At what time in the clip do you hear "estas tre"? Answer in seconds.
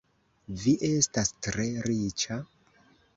0.87-1.65